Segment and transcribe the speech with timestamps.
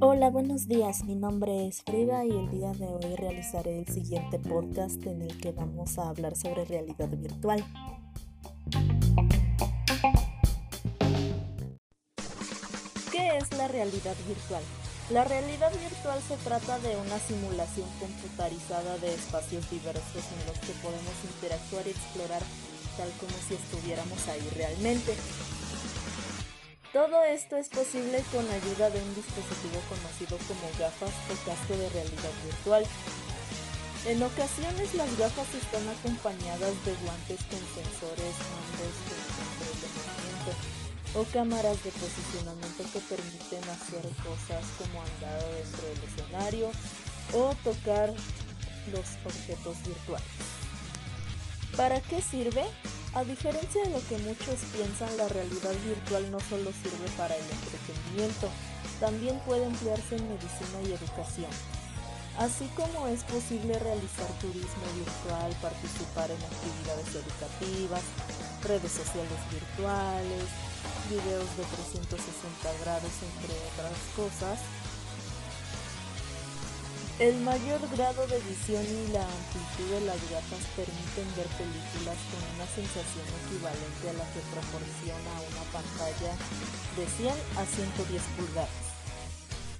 [0.00, 1.04] Hola, buenos días.
[1.04, 5.38] Mi nombre es Frida y el día de hoy realizaré el siguiente podcast en el
[5.38, 7.64] que vamos a hablar sobre realidad virtual.
[13.12, 14.62] ¿Qué es la realidad virtual?
[15.10, 20.72] La realidad virtual se trata de una simulación computarizada de espacios diversos en los que
[20.82, 22.42] podemos interactuar y explorar
[22.96, 25.14] tal como si estuviéramos ahí realmente.
[26.92, 31.88] Todo esto es posible con ayuda de un dispositivo conocido como gafas o casco de
[31.90, 32.86] realidad virtual.
[34.06, 40.76] En ocasiones las gafas están acompañadas de guantes con sensores, mandos de control de movimiento
[41.16, 46.70] o cámaras de posicionamiento que permiten hacer cosas como andar dentro del escenario
[47.32, 48.08] o tocar
[48.92, 50.28] los objetos virtuales.
[51.74, 52.64] ¿Para qué sirve?
[53.14, 57.44] A diferencia de lo que muchos piensan, la realidad virtual no solo sirve para el
[57.48, 58.48] entretenimiento,
[59.00, 61.50] también puede emplearse en medicina y educación.
[62.38, 68.04] Así como es posible realizar turismo virtual, participar en actividades educativas,
[68.62, 70.44] redes sociales virtuales,
[71.08, 71.64] videos de
[71.96, 74.60] 360 grados, entre otras cosas,
[77.18, 82.44] el mayor grado de visión y la amplitud de las gafas permiten ver películas con
[82.56, 86.32] una sensación equivalente a la que proporciona una pantalla
[86.92, 88.86] de 100 a 110 pulgadas.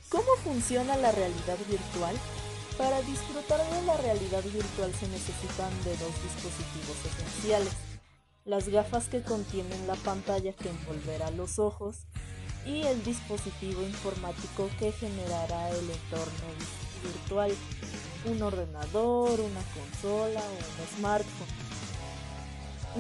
[0.09, 2.17] ¿Cómo funciona la realidad virtual?
[2.79, 7.73] Para disfrutar de la realidad virtual se necesitan de dos dispositivos esenciales.
[8.47, 12.07] Las gafas que contienen la pantalla que envolverá los ojos
[12.67, 16.47] y el dispositivo informático que generará el entorno
[17.03, 17.53] virtual,
[18.25, 21.67] un ordenador, una consola o un smartphone.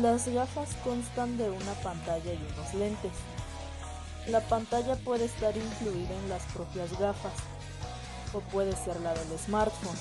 [0.02, 3.12] Las gafas constan de una pantalla y unos lentes.
[4.28, 7.32] La pantalla puede estar incluida en las propias gafas
[8.32, 9.98] o puede ser la del smartphone.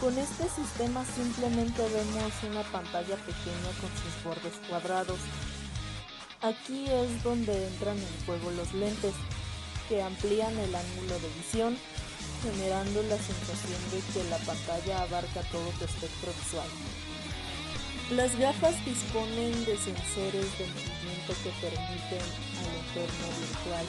[0.00, 5.18] Con este sistema simplemente vemos una pantalla pequeña con sus bordes cuadrados
[6.42, 9.12] Aquí es donde entran en juego los lentes,
[9.90, 11.76] que amplían el ángulo de visión,
[12.42, 16.68] generando la sensación de que la pantalla abarca todo tu espectro visual.
[18.16, 22.24] Las gafas disponen de sensores de movimiento que permiten
[22.56, 23.86] al entorno virtual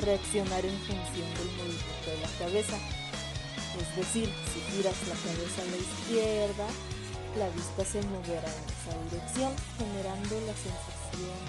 [0.00, 2.78] reaccionar en función del movimiento de la cabeza.
[3.76, 6.66] Es decir, si giras la cabeza a la izquierda,
[7.36, 10.99] la vista se moverá en esa dirección, generando la sensación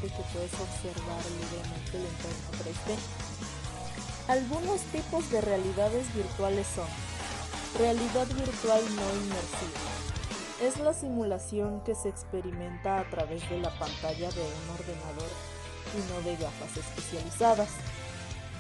[0.02, 2.98] de que puedes observar libremente el entorno 3D.
[4.28, 6.88] Algunos tipos de realidades virtuales son
[7.78, 9.92] realidad virtual no inmersiva.
[10.62, 15.32] Es la simulación que se experimenta a través de la pantalla de un ordenador
[15.96, 17.70] y no de gafas especializadas.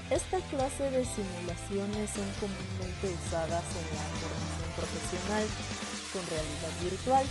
[0.10, 5.46] Esta clase de simulaciones son comúnmente usadas en la formación profesional
[6.12, 7.26] con realidad virtual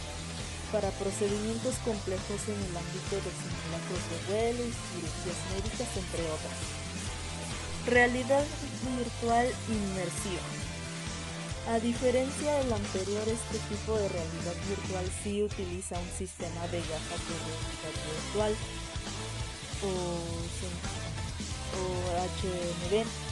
[0.72, 6.58] para procedimientos complejos en el ámbito de simulacros de vuelo y cirugías médicas, entre otras.
[7.86, 8.44] Realidad
[8.96, 10.48] virtual inmersiva.
[11.68, 17.20] A diferencia del anterior, este tipo de realidad virtual sí utiliza un sistema de gafas
[17.28, 18.56] de realidad virtual
[19.82, 19.90] o,
[21.78, 21.82] o
[22.16, 23.29] HMD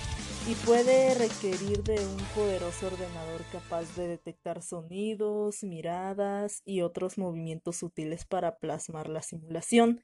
[0.49, 7.83] y puede requerir de un poderoso ordenador capaz de detectar sonidos, miradas y otros movimientos
[7.83, 10.03] útiles para plasmar la simulación.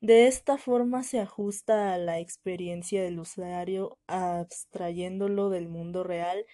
[0.00, 6.46] De esta forma se ajusta a la experiencia del usuario abstrayéndolo del mundo real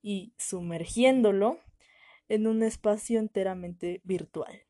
[0.00, 1.58] y sumergiéndolo
[2.28, 4.62] en un espacio enteramente virtual.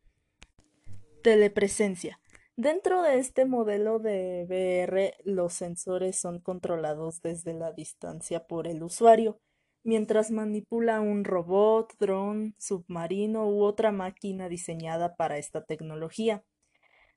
[1.22, 2.18] Telepresencia.
[2.58, 8.82] Dentro de este modelo de VR, los sensores son controlados desde la distancia por el
[8.82, 9.38] usuario,
[9.84, 16.44] mientras manipula un robot, dron, submarino u otra máquina diseñada para esta tecnología.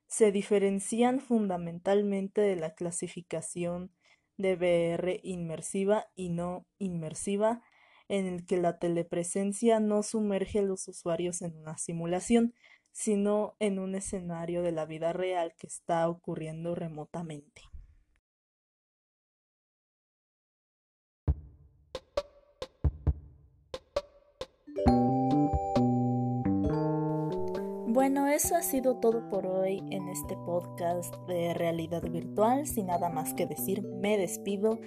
[0.08, 3.94] Se diferencian fundamentalmente de la clasificación
[4.36, 7.62] de VR inmersiva y no inmersiva,
[8.08, 12.52] en el que la telepresencia no sumerge a los usuarios en una simulación,
[12.92, 17.62] sino en un escenario de la vida real que está ocurriendo remotamente.
[27.92, 32.66] Bueno, eso ha sido todo por hoy en este podcast de realidad virtual.
[32.66, 34.80] Sin nada más que decir, me despido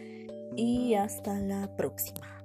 [0.56, 2.43] y hasta la próxima.